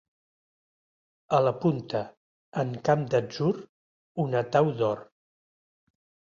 [1.37, 2.01] A la punta,
[2.63, 3.53] en camp d'atzur,
[4.27, 5.07] una tau d'or.